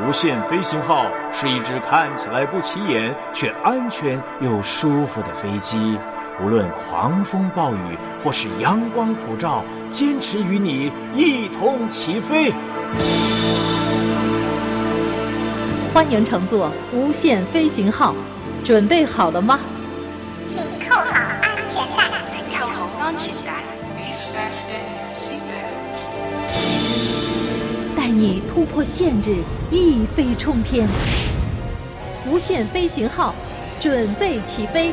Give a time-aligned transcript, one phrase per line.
[0.00, 5.98] 无限飞行号是一只看起来不起眼却安全又舒服的飞机，
[6.40, 12.52] 无论狂风暴雨或是阳光普照，坚持与你一同起飞。
[15.92, 18.14] 欢迎乘坐无限飞行号，
[18.64, 19.58] 准备好了吗？
[20.46, 21.02] 请扣好
[21.42, 22.08] 安全带。
[22.28, 23.64] 请扣好安全带。
[28.18, 29.36] 带你突破限制，
[29.70, 30.88] 一飞冲天。
[32.26, 33.32] 无限飞行号，
[33.78, 34.92] 准备起飞。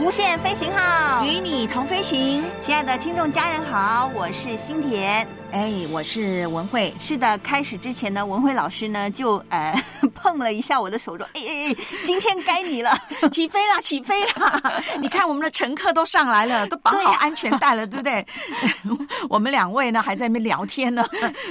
[0.00, 6.92] 无限飞行号与你同飞行，亲爱的听众家人好，我是新田，哎，我是文慧。
[6.98, 9.70] 是的，开始之前呢，文慧老师呢就呃
[10.14, 12.90] 碰了一下我的手，说：“哎哎哎，今天该你了，
[13.30, 14.82] 起飞啦，起飞啦！
[14.98, 18.26] 你看我们的乘客都上来了，都绑好安全带了，对不对？
[19.28, 21.04] 我们两位呢还在那边聊天呢，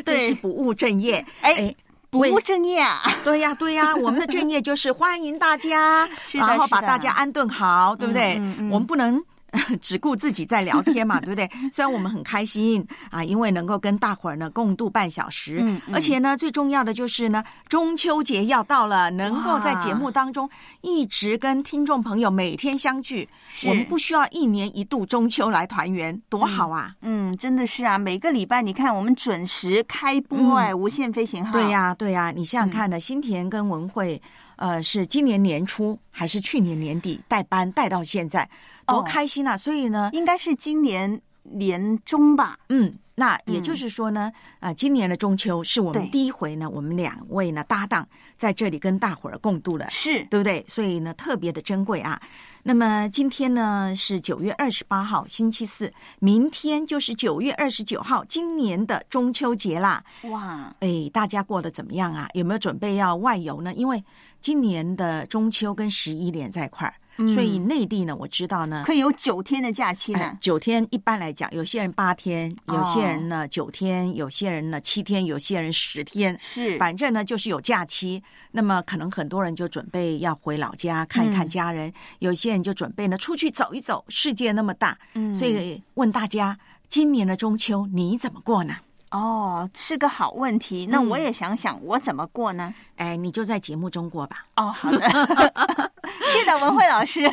[0.03, 1.23] 真是不务正业。
[1.41, 1.73] 哎。
[2.09, 3.01] 不务正业啊！
[3.23, 8.35] 对呀，对呀，我们的正业就是欢迎大家，然后把大家安顿好，对不对？
[8.69, 9.23] 我们不能。
[9.81, 11.49] 只顾自己在聊天嘛， 对不对？
[11.71, 20.49] 虽然我们很开心啊，因为能够跟大伙儿呢共度半小时，而且呢，最重要的就是呢，中秋节要到了，能够在节目当中
[20.81, 23.27] 一直跟听众朋友每天相聚，
[23.67, 26.95] 我们不需要一年一度中秋来团圆，多好啊！
[27.01, 34.21] 嗯，真的是啊，每个礼拜你看我们准时开播哎，无限飞行号，对呀，对呀，你想想看呢，新田跟文慧。
[34.61, 38.47] 呃，是今年年初还是去年年底带班带到现在，
[38.85, 39.57] 多开心啊！
[39.57, 42.59] 所以呢，应该是今年年中吧。
[42.69, 50.63] 嗯，那也就是说呢，啊，今年的中秋是我们第一回呢，我们两位呢搭档在这里跟大伙儿共度了，是对不对？
[50.67, 52.21] 所以呢，特别的珍贵啊。
[52.63, 60.03] 那么今天呢是九月二十八号，星期四，明天就是九月二十九号，今年的中秋节啦。
[60.25, 62.29] 哇，哎，大家过得怎么样啊？
[62.33, 63.73] 有没有准备要外游呢？
[63.73, 64.03] 因为
[64.41, 66.93] 今年的中秋跟十一连在一块儿。
[67.27, 70.35] 所以内地呢，我知道呢，可以有九天的假期呢。
[70.41, 76.35] 九天一般来讲，有些人八天，有些人呢九天，有些人呢七天，有些人十天。
[76.39, 78.23] 是，反正呢就是有假期。
[78.49, 84.03] 那么可能很多人就准备要回老家看一看家人，有些人就准备呢出去走一走。
[84.07, 86.57] 世界那么大，嗯所以问大家，
[86.89, 88.73] 今年的中秋你怎么过呢？
[89.11, 90.87] 哦，是个好问题。
[90.89, 92.73] 那我也想想，我怎么过呢？
[92.95, 94.45] 哎，你就在节目中过吧。
[94.55, 94.99] 哦，好的。
[96.31, 97.29] 是的，文慧老师，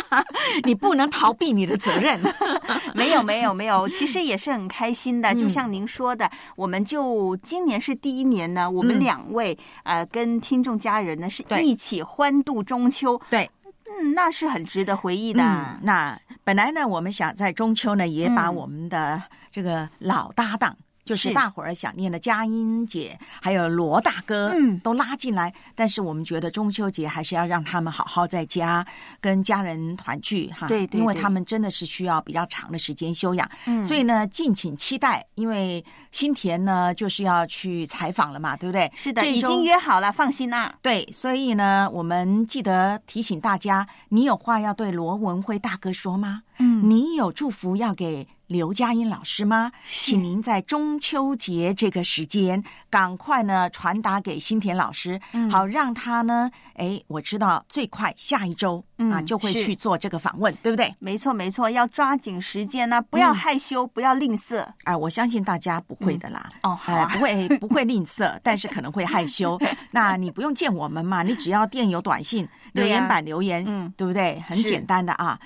[0.64, 2.18] 你不能逃避你的责任。
[2.94, 3.86] 没有，没有，没有。
[3.90, 5.34] 其实也是很开心的。
[5.34, 13.20] 就像您说的，我们就今年是第一年呢，我们两位呃，跟听众家人呢是一起欢度中秋。
[13.28, 13.50] 对，
[13.90, 15.42] 嗯，那是很值得回忆的。
[15.82, 20.74] 那本来呢，我们想在中秋呢，也把我们的这个老搭档。
[21.10, 25.52] 就是大伙儿想念的佳音姐，还有罗大哥，嗯，都拉进来。
[25.74, 28.86] 但是我们觉得中秋节还是要让他们好好在家
[29.20, 33.50] 跟家人团聚哈，对，因为他们真的是需要比较长的时间休养。
[33.66, 35.26] 嗯，所以呢，敬请期待。
[35.34, 35.82] 因为
[36.12, 38.90] 新田呢就是要去采访了嘛，对不对？
[38.94, 40.74] 是的，已经约好了，放心啦。
[40.82, 46.42] 对，所以呢，我们记得提醒大家，你有话要对罗文辉大哥说吗？
[46.58, 48.28] 嗯，你有祝福要给？
[48.50, 49.70] 刘佳音老师吗？
[49.88, 60.92] 请您在中秋节这个时间，赶快呢传达给新田老师，好让他呢，哎，我知道最快下一周啊就会去做这个访问，对不对？
[60.98, 64.66] 没错，没错，要抓紧时间呢，不要害羞，不要吝啬。
[64.82, 66.50] 哎，我相信大家不会的啦。
[66.64, 69.56] 哦，好，不会不会吝啬， 但是可能会害羞。
[69.92, 74.40] 那你不用见我们嘛，你只要电邮、短信、留言板留言，嗯，对不对？
[74.40, 75.38] 很简单的啊。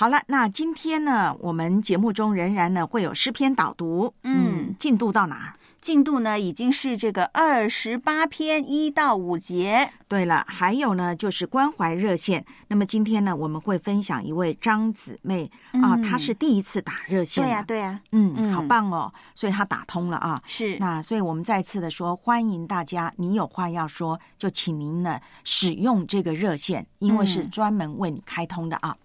[0.00, 4.14] 好了，那今天呢，我们节目中仍然呢会有诗篇导读。
[4.22, 5.54] 嗯，进度到哪儿？
[5.82, 9.92] 进度呢已经是这个二十八篇一到五节。
[10.08, 12.42] 对了，还有呢就是关怀热线。
[12.68, 17.44] 那么今天呢我们会分享一位张姊妹啊，她是第一次打热线。
[17.44, 20.40] 对呀，对呀，嗯，好棒哦，所以她打通了啊。
[20.46, 20.78] 是。
[20.78, 28.96] 那所以我们再次的说，欢迎大家，你有话要说，就请您呢使用这个热线，因为是专门为你开通的啊。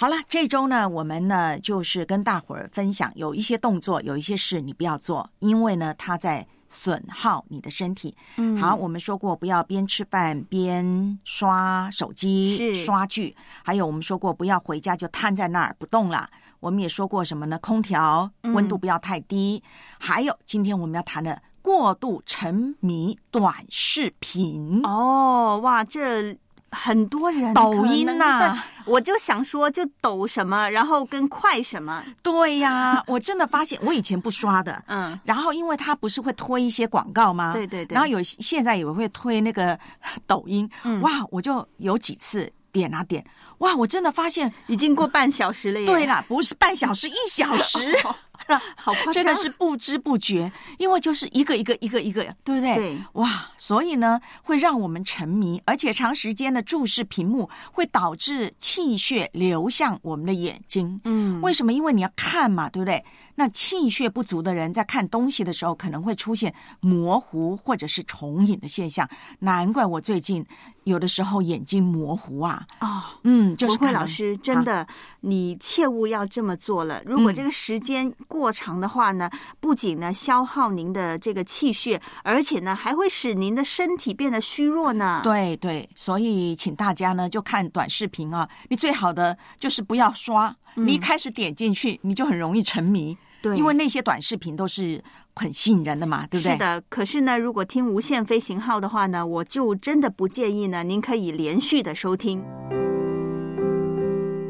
[0.00, 8.14] 好了，这周呢，我们呢就是跟大伙儿分享，有一些动作，有一些事你不要做，因为呢，它在损耗你的身体。
[8.36, 13.34] 嗯，好，我们说过不要边吃饭边刷手机、刷剧，
[13.64, 16.30] 还有我们说过不要回家就瘫在那儿不动了。
[16.60, 17.58] 我们也说过什么呢？
[17.58, 19.60] 空调温度不要太低。
[19.98, 24.80] 还有，今天我们要谈的过度沉迷短视频。
[24.84, 26.38] 哦，哇，这。
[26.70, 28.14] 很多人抖音呐、
[28.48, 37.52] 呐我就想说，就抖什么，然后跟快什么，对呀， 我真的发现，我以前不刷的，嗯，然后因为它不是会推一些广告吗？
[37.52, 37.94] 对对对。
[37.94, 39.78] 然后有现在也会推那个
[40.26, 41.00] 抖音，嗯。
[41.02, 43.24] 哇，我就有几次点啊点，
[43.58, 45.86] 哇，我真的发现，已经过半小时了耶。
[45.86, 47.78] 对啦，不是半小时，一小时。
[48.76, 52.74] 好夸张，真的是不知不觉，因为就是一个一个一个一个，对不对？
[52.74, 61.00] 对哇，所以呢，会让我们沉迷，而且长时间的注视屏幕会导致气血流向我们的眼睛。
[61.04, 61.72] 嗯，为什么？
[61.72, 63.04] 因为你要看嘛，对不对？
[63.34, 69.08] 那气血不足的人在看东西的时候，可能会出现模糊或者是重影的现象。
[69.40, 70.44] 难怪我最近
[70.88, 72.66] 有的时候眼睛模糊啊。
[72.80, 73.02] 哦。
[73.24, 74.86] 嗯，就是不会，可能老师，真的，
[75.20, 77.02] 你切勿要这么做了。
[77.04, 79.28] 如果这个时间过长的话呢，
[79.60, 95.02] 不仅呢消耗您的这个气血，而且呢还会使您的身体变得虚弱呢。，对对，所以请大家呢就看短视频啊，你最好的就是不要刷，你一开始点进去你就很容易沉迷，嗯对因为那些短视频都是
[95.38, 96.52] 很吸引人的嘛，对不对？
[96.52, 96.82] 是的。
[96.90, 102.42] 可是呢，如果听无线飞行号的话呢，我就真的不建议呢，您可以连续的收听。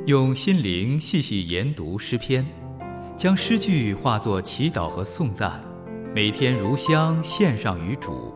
[0.06, 2.44] 用心灵细细研读诗篇，
[3.14, 5.60] 将诗句化作祈祷和颂赞，
[6.14, 8.34] 每天如香献上于主。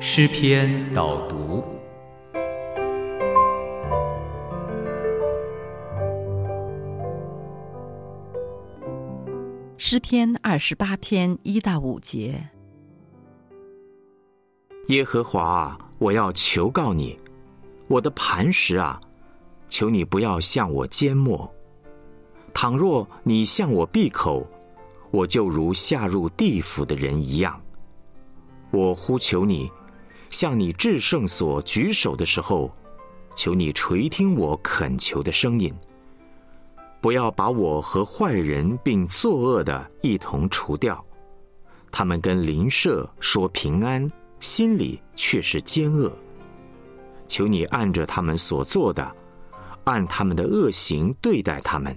[0.00, 1.62] 诗篇导读。
[9.92, 12.48] 诗篇二十八篇一到五节，
[14.88, 17.14] 耶和华啊，我要求告你，
[17.88, 18.98] 我的磐石啊，
[19.68, 21.46] 求你不要向我缄默。
[22.54, 24.46] 倘若你向我闭口，
[25.10, 27.60] 我就如下入地府的人一样。
[28.70, 29.70] 我呼求你，
[30.30, 32.74] 向你至圣所举手的时候，
[33.36, 35.70] 求你垂听我恳求的声音。
[37.02, 41.04] 不要把我和坏人并作恶的一同除掉，
[41.90, 44.08] 他们跟邻舍说平安，
[44.38, 46.10] 心里却是奸恶。
[47.26, 49.12] 求你按着他们所做的，
[49.82, 51.92] 按他们的恶行对待他们；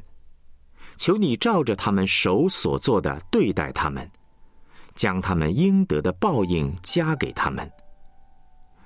[0.98, 4.10] 求你照着他们手所做的对待他们，
[4.96, 7.72] 将他们应得的报应加给他们。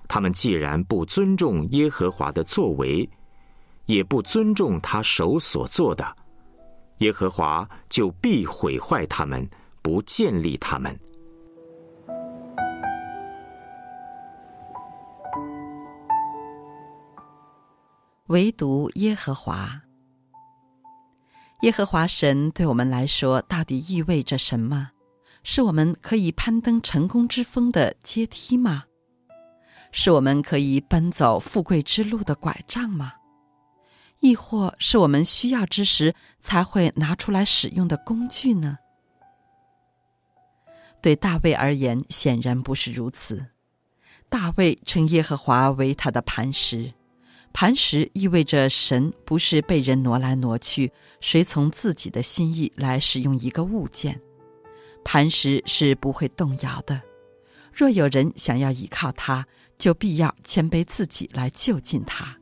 [0.10, 3.10] 他们既然不尊重耶和华的作为，
[3.89, 6.15] 也不尊重他手所做的，
[7.00, 9.50] 耶和华就必毁坏他们，
[9.81, 10.95] 不建立他们。
[18.27, 19.81] 唯独耶和华。
[21.62, 24.92] 耶和华神对我们来说，到底意味着什么？
[25.42, 28.83] 是我们可以攀登成功之峰的阶梯吗？
[29.92, 33.13] 是我们可以奔走富贵之路的拐杖吗？
[34.19, 38.77] 亦或是我们需要之时才会拿出来使用的工具呢？
[41.01, 43.45] 对大卫而言，显然不是如此。
[44.27, 46.94] 大卫称耶和华为他的磐石，
[47.54, 54.19] 磐石意味着神不是被人挪来挪去，随从自己的心意来使用一个物件。
[55.04, 57.01] 磐石是不会动摇的。
[57.74, 62.38] 若有人想要依靠它，就必要谦卑自己来就近它。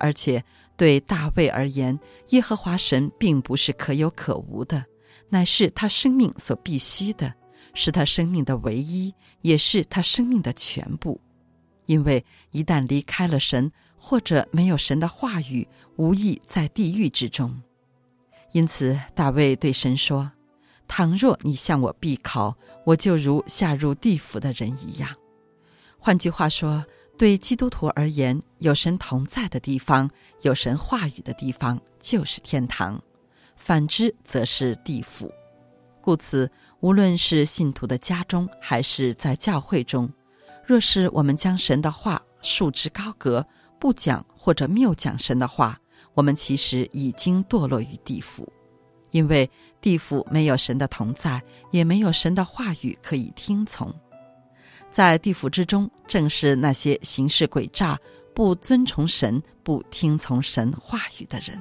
[0.00, 0.42] 而且
[0.76, 1.96] 对大卫而言，
[2.30, 4.84] 耶和华神并不是可有可无的，
[5.28, 7.32] 乃是他生命所必须的，
[7.74, 11.20] 是他生命的唯一，也是他生命的全部。
[11.86, 15.66] 因为一旦离开了神，或者没有神的话语，
[15.96, 17.54] 无异在地狱之中。
[18.52, 20.30] 因此，大卫对神说
[20.88, 25.14] ：“倘若你向我闭考，我就如下入地府的人一样。”
[25.98, 26.82] 换句话说，
[27.20, 30.08] 对基督徒而言，有神同在的地方，
[30.40, 32.98] 有神话语的地方，就是天堂；
[33.56, 35.30] 反之，则是地府。
[36.00, 36.50] 故此，
[36.80, 40.10] 无论是信徒的家中，还是在教会中，
[40.64, 43.46] 若是我们将神的话束之高阁，
[43.78, 45.78] 不讲或者谬讲神的话，
[46.14, 48.50] 我们其实已经堕落于地府，
[49.10, 49.50] 因为
[49.82, 53.94] 地府没有神的同在，也没有神的话语可以听从。
[54.90, 57.98] 在地府之中，正是那些行事诡诈、
[58.34, 61.58] 不遵从神、不听从神话语的人。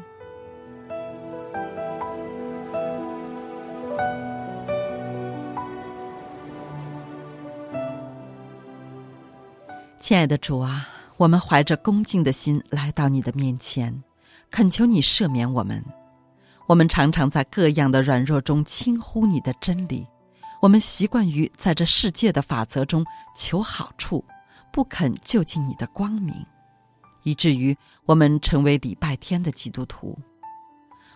[10.00, 14.04] 亲爱的主啊，我们怀着恭敬的心来到你的面前，
[14.50, 15.84] 恳求你赦免我们。
[16.66, 20.08] 我们常常在各样的软弱中轻忽你的真理，
[20.62, 24.24] 我们习惯于在这世界的法则中求好处，
[24.72, 26.36] 不肯就近你的光明。
[27.24, 27.76] 以至于
[28.06, 30.18] 我们成为礼拜天的基督徒。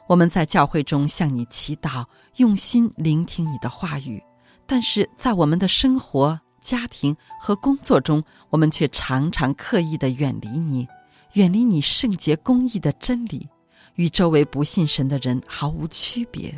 [0.07, 4.21] 我们在教会中向你祈祷，用心聆听你的话语，
[4.65, 10.85] 但是在我们的生活、家庭和工作中，我们却常常刻意的远离你，
[11.33, 13.47] 远离你圣洁公义的真理，
[13.95, 16.53] 与周围不信神的人毫无区别。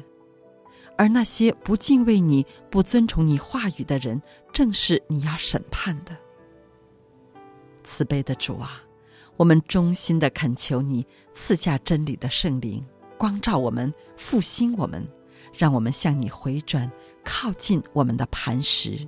[0.97, 4.21] 而那些不敬畏你、不尊崇你话语的人，
[4.53, 6.15] 正是你要审判的。
[7.83, 8.81] 慈悲的主啊，
[9.37, 12.83] 我们衷心的恳求你赐下真理的圣灵。
[13.17, 15.07] 光照我们，复兴我们，
[15.53, 16.91] 让我们向你回转，
[17.23, 19.07] 靠近我们的磐石，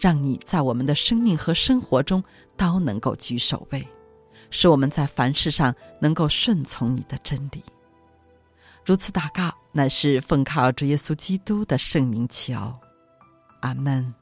[0.00, 2.22] 让你在我们的生命和生活中
[2.56, 3.86] 都能够居首位，
[4.50, 7.62] 使我们在凡事上能够顺从你的真理。
[8.86, 12.72] 如此祷告，乃是奉靠主耶稣基督的圣名求，
[13.58, 14.14] 阿门。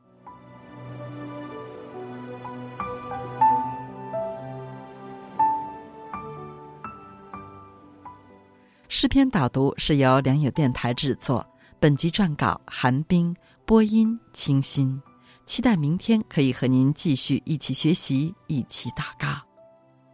[8.89, 11.47] 诗篇导读是由良友电台制作，
[11.79, 14.99] 本集撰稿韩冰，播音清新。
[15.45, 19.43] 期待明天可以和您继续一起学习，一起祷告。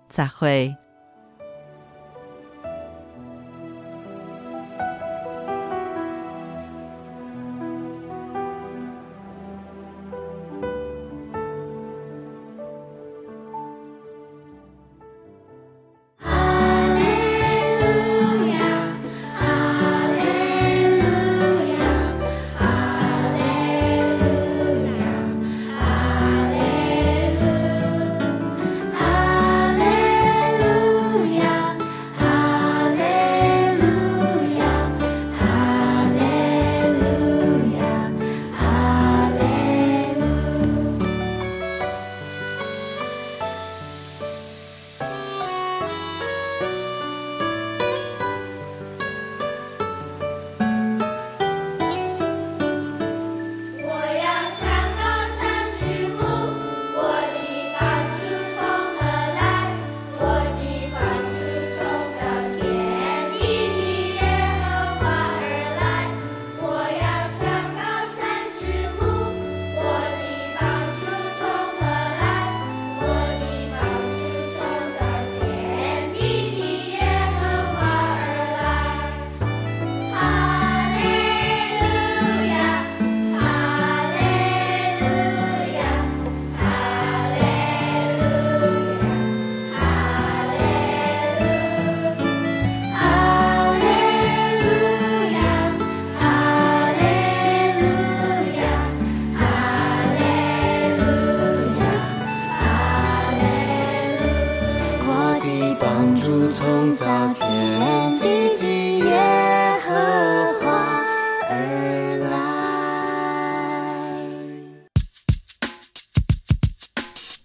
[0.08, 0.74] 再会。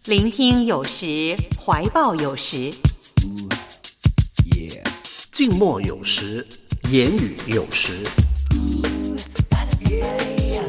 [0.05, 2.71] 聆听有时，怀抱有时，
[5.31, 6.43] 静默有时，
[6.89, 7.91] 言语有时，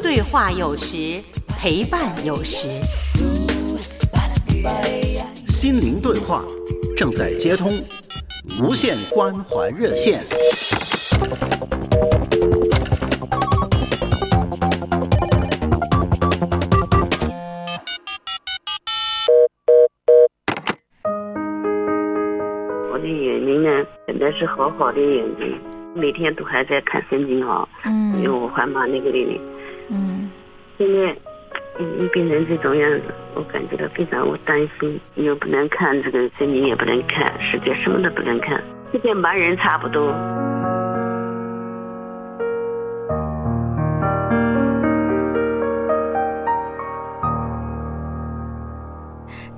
[0.02, 1.22] 对话有时，
[1.58, 2.68] 陪伴有时，
[5.48, 6.44] 心灵对话
[6.96, 7.72] 正在接通，
[8.62, 10.20] 无限关怀热线。
[22.90, 25.60] 我的眼睛呢，本来是好好的眼睛，
[25.94, 29.40] 每天都还在看圣经啊，嗯，因为我还蛮那个的，
[29.90, 30.30] 嗯，
[30.78, 31.14] 现在
[31.78, 40.14] 已经变成这种样子，我感觉到非常我担心，又不能看这个圣经，也不能看，世界什么都不能看，就跟盲人差不多。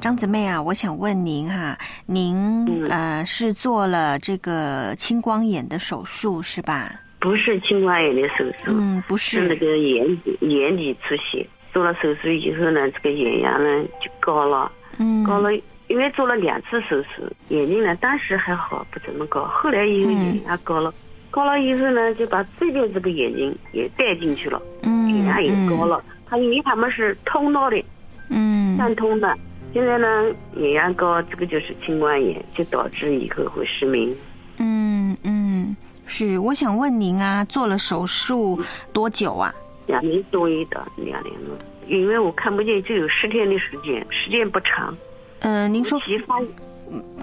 [0.00, 6.90] 张姊妹啊，我想问您哈，您呃是做了这个青光眼的手术是吧？
[7.20, 11.44] 不是青光眼的手术，嗯，不是，是那个眼底眼底出血。
[11.78, 14.68] 做了手术以后呢，这个眼压呢就高了，
[14.99, 15.54] 嗯，高了，
[15.87, 20.92] 因为做了两次手术，眼睛呢当时还好，不怎么高，后来以后眼压高了，
[21.30, 26.02] 高了以后呢就把这边这个眼睛也带进去了，嗯，眼压也高了。
[26.26, 27.80] 他因为他们是通道的，
[28.28, 29.32] 嗯，贯通的。
[29.73, 30.25] 现在呢，
[30.56, 34.12] 眼压高，这个就是青光眼，就导致以后会失明。
[34.56, 35.76] 嗯嗯，
[36.08, 36.40] 是。
[36.40, 38.61] 我想问您啊，做了手术
[38.92, 39.54] 多久啊？
[39.88, 41.59] 两年多一点，两年了。
[41.88, 44.95] 因为我看不见，就有十天的时间，时间不长。
[45.40, 46.38] 呃，您说发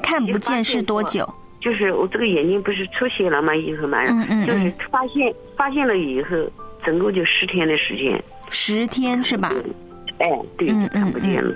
[0.01, 1.25] 看不见是多久？
[1.61, 3.55] 就是我这个眼睛不是出血了吗？
[3.55, 6.35] 以后嘛，嗯嗯嗯就是发现发现了以后，
[6.83, 8.21] 整个就十天的时间。
[8.49, 9.51] 十天是吧？
[10.19, 11.55] 哎，对，嗯嗯看不见了。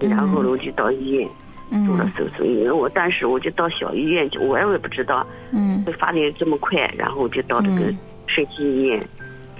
[0.00, 1.28] 然后呢，我就到医院
[1.86, 9.08] 做了嗯手术，因为我当时我就到小医院去，我也不知道嗯会发展这么快，然后我就到这个嗯社区医院，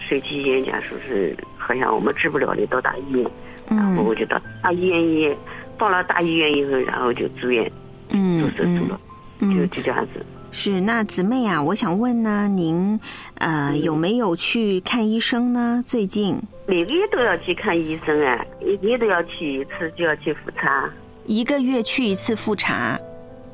[0.09, 3.31] 社区医院讲说是好像我们治不了的，到大医院，
[3.69, 5.35] 然后嗯我就到大医院医，
[5.79, 7.65] 到了大医院以后，然后就住院
[8.09, 9.01] 做嗯手术了，
[9.41, 10.25] 就嗯，就这样子。
[10.51, 13.01] 是那姊妹啊，我想问呢，您
[13.39, 15.83] 呃有没有去看医生呢？
[15.87, 20.91] 最近每个月都要去看医生啊，一个月都要去一次，就要去复查。
[21.25, 22.99] 一个月去一次复查，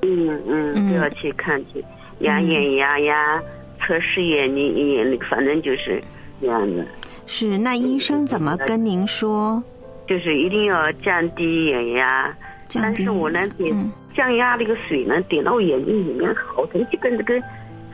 [0.03, 1.85] 嗯嗯嗯，都要去看去，
[2.21, 3.41] 压眼压呀，
[3.79, 6.03] 测试眼睛反正就是
[6.41, 6.87] 这样子，
[7.27, 9.63] 是那医生怎么跟您说？
[10.07, 12.35] 就是一定要降低眼压。
[12.69, 13.91] 降低但是我呢，点嗯。
[14.15, 17.41] 降压那个水呢，点到我眼睛里面好疼，就跟这个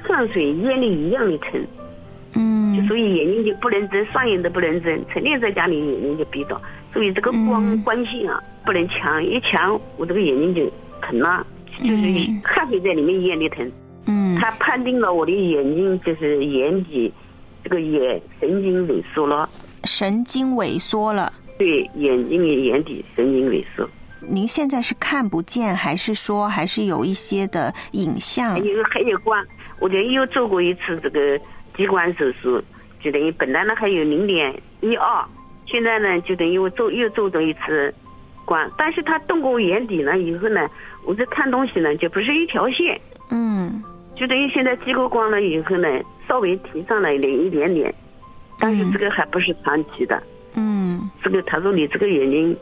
[0.06, 1.60] 上水淹的一样的疼，
[2.34, 2.86] 嗯。
[2.86, 6.60] 所以眼睛就不能睁，双眼都不能睁，成天在家里眼睛就闭着，
[6.92, 7.82] 所以这个光、嗯。
[7.82, 10.70] 光线啊不能强，一强我这个眼睛就
[11.02, 11.46] 疼了，
[11.80, 13.70] 就是嗯汗水在里面淹的疼。
[14.06, 14.36] 嗯。
[14.36, 17.12] 他判定了我的眼睛就是眼底
[17.64, 19.48] 这个眼神经萎缩了，
[19.84, 21.32] 神经萎缩了。
[21.58, 23.88] 对眼睛的眼底神经萎缩，
[24.20, 28.58] 您现在是看不见，还是说还是有一些的影像还？
[28.58, 29.42] 有还有光，
[29.80, 31.38] 我就又做过一次这个
[31.76, 32.60] 激光手术，
[33.00, 35.24] 就等于本来呢还有零点一二，
[35.66, 37.94] 现在呢就等于我做又做了一次
[38.44, 40.68] 光，但是他动过我眼底了以后呢，
[41.04, 43.80] 我这看东西呢就不是一条线，嗯
[44.16, 45.88] 就等于现在激光光了以后呢，
[46.28, 47.92] 稍微提上来了一点点，
[48.58, 50.22] 但是这个还不是长期的。
[50.54, 52.56] 嗯这个他说你这个眼睛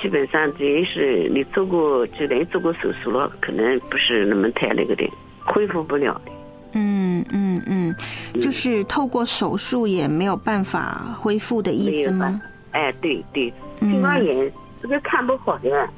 [0.00, 5.06] 基本上等于是你做过就等于做过手术了，可能不是那么太那个的，
[5.44, 6.32] 恢复不了的。
[6.72, 7.94] 嗯嗯嗯，
[8.40, 12.40] 就是透过手术也没有办法恢复的意思吗？
[12.70, 15.88] 哎，对对，嗯青光眼这个看不好的，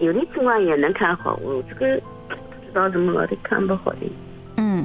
[0.00, 3.98] 有的青光眼能看好，我这个不知道怎么老的看不好的。
[4.56, 4.84] 嗯，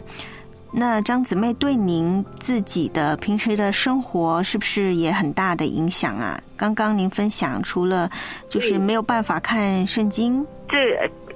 [0.72, 6.40] 那张姊妹对您自己的平时的生活是不是也很大的影响啊？
[6.56, 8.10] 刚刚您分享，除了
[8.50, 10.78] 就是没有办法看圣经，这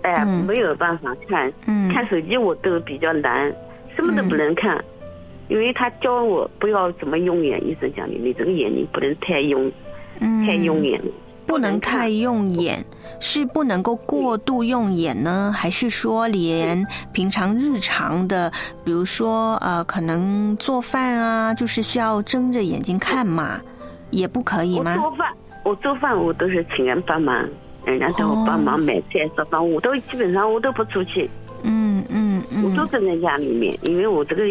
[0.03, 0.45] 哎、嗯。
[0.45, 1.91] 没有办法看，嗯。
[1.93, 3.53] 看手机我都比较难，
[3.95, 4.83] 什么都不能看，
[5.47, 9.71] 因为他教我不要怎么用眼，医生讲的，你这个眼睛不能太用，
[10.19, 10.99] 嗯，太用眼。
[10.99, 11.11] 了。
[11.51, 12.81] 不能太用眼，
[13.19, 18.49] 是不能够过度用眼呢，还是说连平常日常的，
[18.85, 23.59] 比如说呃，可能做饭啊，就是需要睁着眼睛看嘛，
[24.11, 24.95] 也不可以吗？
[24.95, 25.27] 我做饭，
[25.65, 27.45] 我做饭我都是请人帮忙，
[27.83, 31.29] 人家叫我帮忙买菜做饭，我都基本上我都不出去，
[31.63, 34.43] 嗯嗯嗯我都嗯站在家里面，因为我这个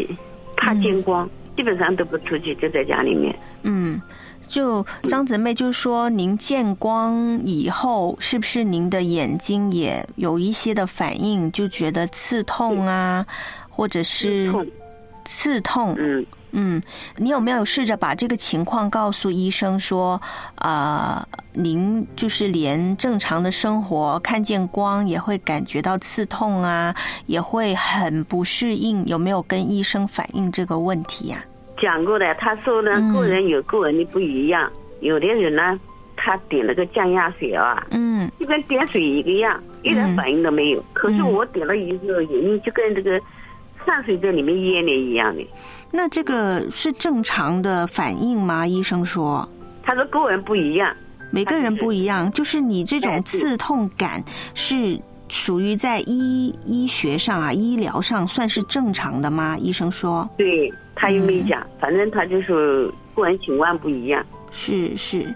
[0.54, 3.34] 怕见光，基本上都不出去，就在家里面。
[3.62, 3.98] 嗯。
[4.50, 13.24] 就张姊妹就说，您见光以后，是不是您的眼睛也有一些的反应，就觉得刺痛啊，
[13.70, 14.66] 或者是痛。
[15.24, 15.94] 刺痛？
[15.96, 16.82] 嗯，嗯，
[17.16, 20.20] 你有没有试着把这个情况告诉医生说，
[20.56, 26.92] 呃，您就是连正常的生活看见光也会感觉到刺痛啊，
[27.26, 31.44] 也会很不适应，有没有跟医生反映这个问题呀、
[31.80, 35.78] 讲过的，他说呢，嗯个人有个人的不一样，有的人呢，
[36.16, 40.84] 他点了个降压水啊，嗯就跟点水一个样，一点反应都没有。
[40.92, 43.20] 可是我点了以后，眼睛就跟这个
[43.78, 45.46] 汗水在里面淹了一样的。
[45.90, 48.66] 那这个是正常的反应吗？
[48.66, 49.48] 医生说。
[49.82, 50.94] 他说个人不一样，
[51.32, 54.22] 每个人不一样，就是你这种刺痛感
[54.54, 59.56] 是属于在医医学上啊、医疗上算是正常的吗？
[59.56, 64.26] 医生说对他又没讲，反正他就是个人情况不一样。
[64.50, 65.32] 是是，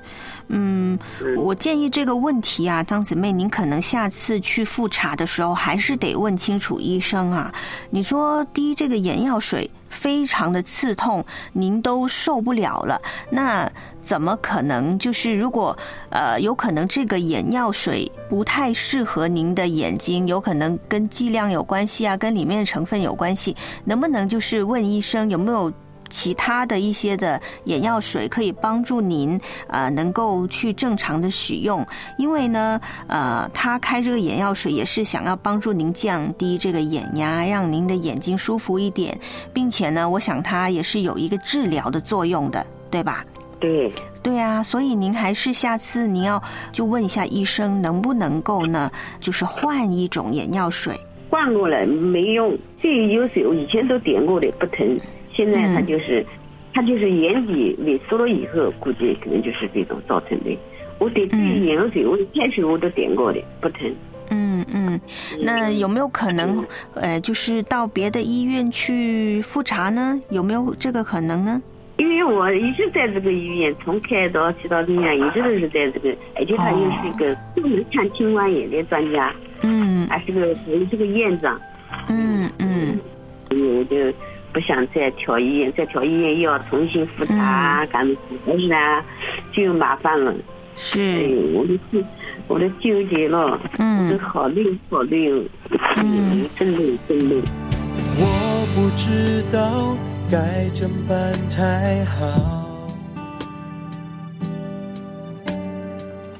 [0.48, 0.98] 嗯，
[1.36, 7.52] 我建议这个问题啊，张姊妹，您可能下次去复查的时候，还是得问清楚医生啊。
[7.90, 14.98] 你说滴这个眼药水非常的刺痛，您都受不了了，那怎么可能？
[14.98, 15.76] 就是如果
[16.10, 25.72] 呃，有可能这个眼药水不太适合您的眼睛，有可能跟剂量有关系啊，跟里面的成分有关系，能不能就是问医生有没有？
[26.08, 31.86] 其他的一些的眼药水可以帮助您呃能够去正常的使用，
[32.18, 39.18] 因为呢呃他开这个眼药水也是想要帮助您降低这个眼压，让您的眼睛舒服一点，
[39.52, 43.24] 并且呢我想它也是有一个治疗的作用的，对吧？
[43.60, 43.90] 对
[44.22, 48.90] 对啊，所以您还是下次您要就问一下医生能不能够呢，
[49.20, 50.94] 就是换一种眼药水。
[51.30, 54.98] 换过来没用，这有时候以前都点过的不疼，
[55.34, 56.24] 现在他就是，
[56.72, 60.56] 他就是眼底萎缩了以后，估计可能就是这种造成的。
[60.98, 63.92] 我点这个眼药水，我一开始我都点过的，不疼。
[64.30, 64.98] 嗯嗯，
[65.42, 70.18] 那有没有可能呃，就是到别的医院去复查呢？
[70.30, 71.60] 有没有这个可能呢？
[71.98, 81.60] 因为我一直在这个医院，从开刀去到这样，一直都是在这个，而且他又是一个专门看青光眼的专家，嗯还是个还是个院长，
[82.08, 82.98] 嗯嗯
[83.48, 83.96] 所以我就
[84.54, 88.14] 不想再调医院，再调医院又要重新复查，干么
[88.44, 89.04] 不是啊，
[89.52, 90.30] 就麻烦了。
[90.30, 90.36] 哎
[90.76, 91.00] 是，
[91.52, 92.04] 我都纠
[92.46, 95.44] 我都纠结了，我嗯都好累好累哦，
[95.96, 97.36] 嗯，真累真累。
[98.16, 99.96] 我不知道
[100.30, 102.16] 该怎办才好，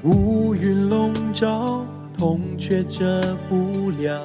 [0.03, 1.85] 乌云笼罩，
[2.17, 4.21] 痛却遮不了。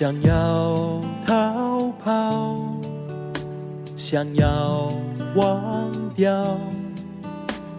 [0.00, 2.80] 想要逃跑，
[3.96, 4.88] 想要
[5.34, 6.58] 忘掉，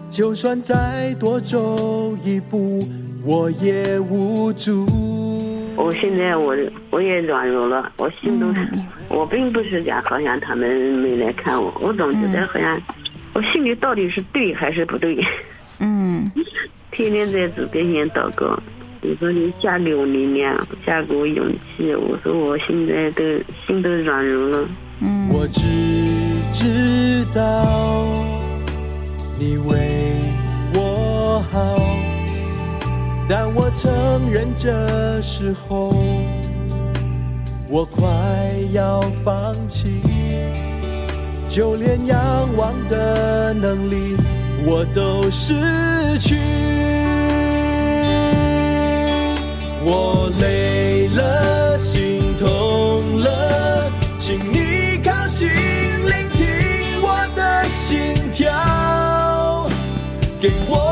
[0.08, 2.78] 就算再多走一步，
[3.24, 4.86] 我也无助。
[5.74, 6.56] 我现在我
[6.90, 8.46] 我也软弱了，我心都
[9.08, 12.80] 我并不是讲好像他们没来看我，我总觉得好像
[13.32, 15.20] 我心里到底是对还是不对，
[15.80, 16.30] 嗯
[16.92, 18.56] 天天在主跟前祷告。
[19.02, 21.44] 我说你嫁给我力量，嫁给我勇
[21.76, 21.92] 气。
[21.94, 23.22] 我说我现在都
[23.66, 24.68] 心都软弱了。
[25.00, 25.60] 嗯我只
[26.52, 28.14] 知道
[29.38, 29.74] 你为
[30.74, 31.76] 我好，
[33.28, 35.92] 但我承认这时候
[37.68, 38.08] 我快
[38.72, 40.00] 要放弃，
[41.48, 42.16] 就连仰
[42.56, 44.16] 望的能力
[44.64, 45.54] 我都失
[46.20, 46.36] 去。
[49.84, 59.68] 我累了，心痛了，请你靠近，聆听我的心跳，
[60.40, 60.91] 给我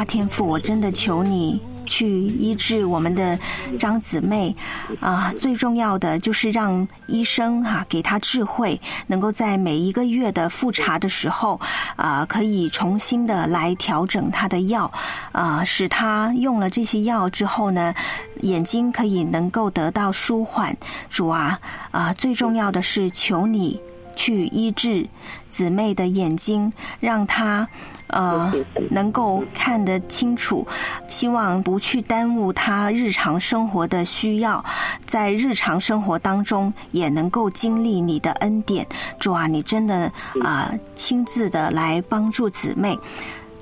[0.00, 1.60] 阿巴天父，我真的求你。
[1.86, 3.36] 去医治我们的
[3.78, 4.54] 张姊妹
[5.00, 11.60] 啊、最重要的就是让医生哈、给她智慧，能够在每一个月的复查的时候
[11.96, 14.90] 啊、可以重新的来调整她的药
[15.32, 17.92] 啊、使她用了这些药之后呢，
[18.40, 20.74] 眼睛可以能够得到舒缓。
[21.10, 21.58] 主啊
[21.90, 23.80] 啊、最重要的是求你
[24.14, 25.08] 去医治
[25.48, 27.68] 姊妹的眼睛，让她
[28.10, 28.52] 呃
[28.90, 30.66] 能够看得清楚，
[31.08, 34.64] 希望不去耽误他日常生活的需要，
[35.06, 38.86] 在日常生活当中也能够经历你的恩典。
[39.18, 42.98] 主啊，你真的啊、亲自的来帮助姊妹。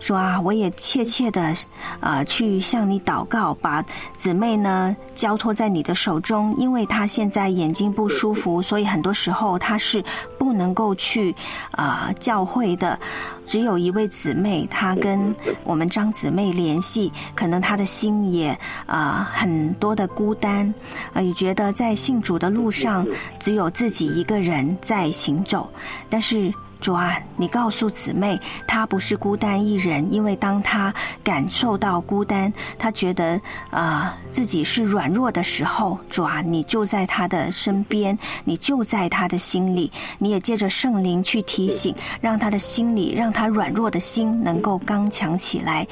[0.01, 1.55] 主啊，我也切切的
[2.01, 3.85] 啊、去向你祷告，把
[4.17, 10.03] 姊妹呢交托在你的手中，因为她现在眼睛不舒服，所以很多时候她是
[10.39, 11.35] 不能够去
[11.73, 12.99] 啊、教会的。
[13.45, 15.35] 只有一位姊妹，她跟
[15.65, 20.73] 我们张姊妹联系，可能她的心也啊、很多的孤单，
[21.13, 23.07] 啊、也觉得在信主的路上
[23.41, 25.69] 只有自己一个人在行走，
[26.09, 26.53] 但是。
[26.81, 45.87] 主啊，你告诉姊妹，她不是孤单一人，因为当她感受到孤单，她觉得啊、自己是软弱的时候，主啊，你就在她的身边，你就在她的心里，你也借着圣灵去提醒，让她的心里，让她软弱的心能够刚强起来，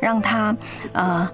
[0.00, 0.56] 让她
[0.92, 1.30] 呃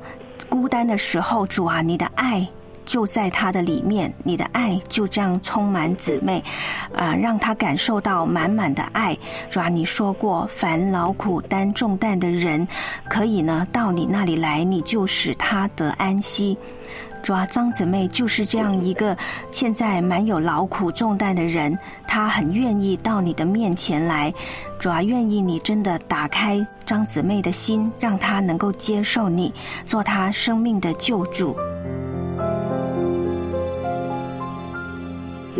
[0.49, 2.47] 孤单的时候，主啊，你的爱。
[2.87, 6.42] 就在他的里面，你的爱就这样充满姊妹，
[6.96, 9.18] 啊、让他感受到满满的爱。
[9.51, 12.66] 主啊，你说过，凡劳苦担重担的人，
[13.11, 16.57] 可以呢到你那里来，你就使他得安息。
[17.22, 19.16] 主啊，张姊妹就是这样一个
[19.51, 24.33] 现在蛮有劳苦重担的人，她很愿意到你的面前来。
[24.79, 29.53] 主啊，愿意你真的打开张姊妹的心，让她能够接受你，
[29.85, 31.57] 做她生命的救主。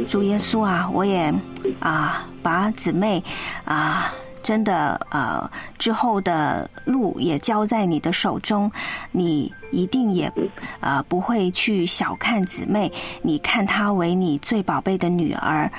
[0.06, 1.34] 主耶稣啊，我也
[1.80, 3.22] 啊把姊妹
[3.64, 8.70] 啊真的呃之后的路也交在你的手中，
[9.10, 10.32] 你一定也
[10.80, 12.92] 呃不会去小看姊妹，
[13.22, 15.70] 你看她为你最宝贝的女儿。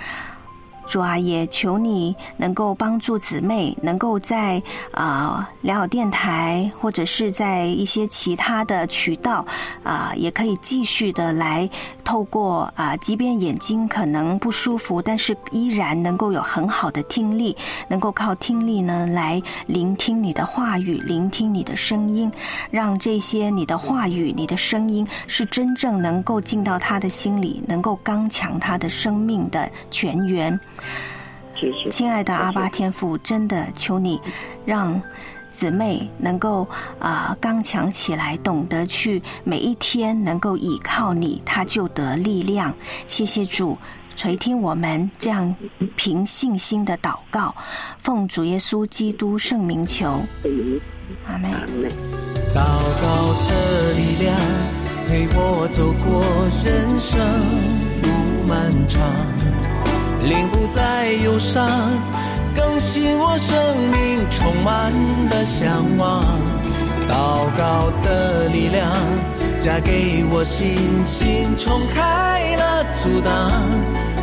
[0.88, 9.46] 主啊，也求你能够帮助姊妹，能够在啊良好电台或者是在一些其他的渠道
[9.84, 11.70] 啊，也可以继续的来
[12.04, 17.56] 透过啊，即便眼睛可能不舒服，但是依然能够有很好的听力，
[17.90, 22.32] 能够靠听力呢来聆听你的话语，聆听你的声音，
[22.72, 30.58] 让这些你的话语、你的声音是真正能够进到他的心里，能够刚强他的生命的泉源。
[31.90, 34.22] 亲爱的阿巴天父，真的求你
[34.66, 35.02] 让
[35.52, 36.68] 姊妹能够
[37.00, 42.72] 啊刚强起来，懂得去每一天能够倚靠你，他就得力量。
[43.08, 43.76] 谢谢主
[44.16, 45.56] 垂听我们这样
[45.96, 47.56] 凭信心的祷告，
[48.04, 50.22] 奉主耶稣基督圣名求，
[51.28, 51.50] 阿妹。
[52.54, 52.62] 祷
[53.02, 54.36] 告的力量
[55.08, 56.24] 陪我走过
[56.64, 57.20] 人生
[58.04, 59.02] 路漫长。
[60.24, 61.68] 令不再忧伤，
[62.56, 63.58] 更新我生
[63.92, 64.92] 命充满
[65.30, 66.24] 了向往。
[67.08, 68.86] 祷告的力量
[69.62, 70.76] 加给我信
[71.06, 73.52] 心，冲开了阻挡。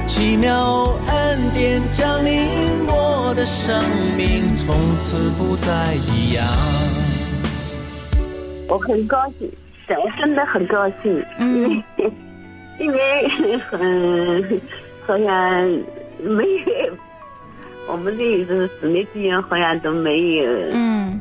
[0.07, 2.47] 奇妙恩典降临
[2.87, 3.83] 我的生
[4.17, 6.45] 命，从此不再一样。
[8.69, 9.51] 我很高兴，
[9.89, 11.83] 我真的很高兴，嗯，
[12.79, 14.61] 因为很。
[15.07, 15.63] 好像
[16.19, 16.97] 没有，
[17.87, 21.21] 我们这是姊妹之间好像都没有，嗯，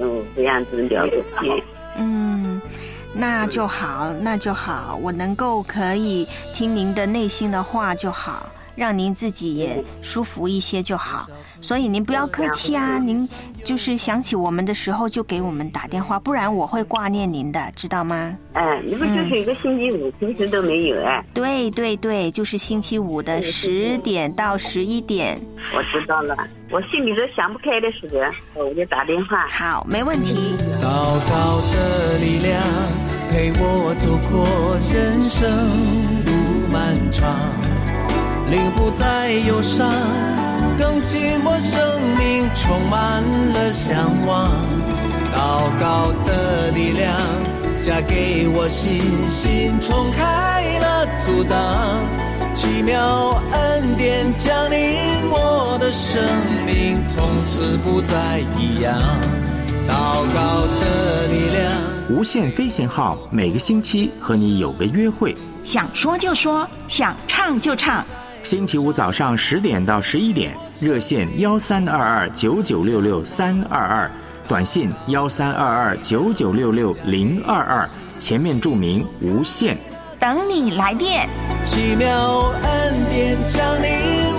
[0.00, 1.62] 嗯，这样子聊过天，
[1.98, 2.60] 嗯，
[3.14, 11.26] 那就好，那就好，我能够可以听您的内心的话就好，让您自己也舒服一些就好。
[11.60, 13.28] 所以您不要客气啊，您
[13.64, 18.36] 就是想起我们的时候就给我们打电话，不然我会挂念您的，知道吗？
[18.52, 21.24] 哎，你们就是一个星期五，平时都没有哎。
[21.34, 25.40] 对对对，就是星期五的十点到十一点。
[25.74, 26.36] 我知道了，
[26.70, 28.08] 我心里都想不开的时
[28.54, 29.48] 候，我就打电话。
[29.48, 30.54] 好，没问题。
[30.80, 30.86] 祷
[31.28, 32.62] 告的力量
[33.30, 35.50] 陪我走过人生
[36.24, 37.28] 路漫长，
[38.50, 39.90] 令不再忧伤。
[40.78, 41.80] 更新我生
[42.16, 44.50] 命，充满了向往。
[45.34, 47.14] 祷告的力量
[47.82, 51.58] 加给我信心，冲开了阻挡。
[52.54, 54.96] 奇妙恩典降临
[55.30, 56.22] 我的生
[56.64, 58.98] 命，从此不再一样。
[59.86, 61.72] 祷告的力量，
[62.08, 68.04] 无限飞行号每个星期和你有个约会，想说就说，想唱就唱。
[68.46, 74.10] 星期五早上十点到十一点，热线幺三二二九九六六三二二，
[74.46, 79.76] 短信幺三二二九九六六零二二，前面注明无限，
[80.20, 81.28] 等你来电。
[81.64, 83.90] 奇妙恩典降临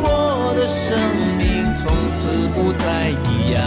[0.02, 0.98] 我的生
[1.38, 3.62] 命，从此不再一样。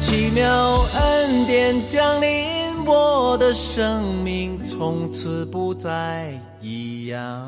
[0.00, 0.50] 奇妙
[0.96, 7.46] 恩典降临我的生命，从此不再一样。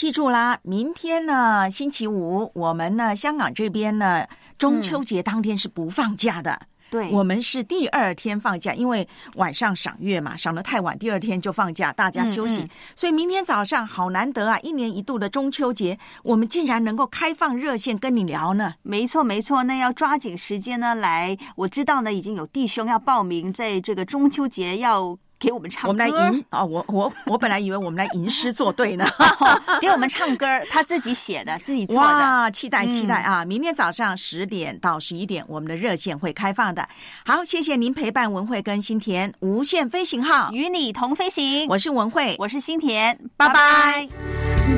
[0.00, 6.58] 记住啦，明天呢，星期五，我们呢，香港这边呢，中秋节当天是不放假的。
[6.90, 12.66] 对，我们是第二天放假，因为晚上赏月嘛，赏的太晚，第二天就放假，大家休息。
[12.96, 18.72] 所以明天早上好难得啊，一年一度的中秋节，我们竟然能够开放热线跟你聊呢。
[18.80, 21.36] 没错，没错，那要抓紧时间呢来。
[21.56, 25.18] 我知道呢，已经有弟兄要报名，在这个中秋节要。
[25.40, 26.62] 给我们唱，我们来吟啊！
[26.62, 29.08] 我我我本来以为我们来吟诗作对呢，
[29.80, 32.02] 给我们唱歌，他自己写的，自己做的。
[32.02, 33.42] 哇，期待期待啊！
[33.42, 36.86] 明天早上十点到十一点，我们的热线会开放的。
[37.24, 41.66] 好，谢谢您陪伴文慧跟新田，无限飞行号与你同飞行。
[41.68, 44.06] 我是文慧，我是新田，拜拜。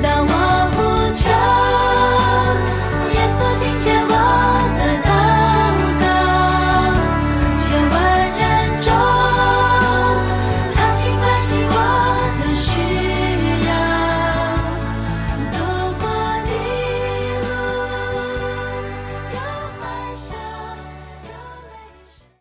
[0.01, 0.33] 当我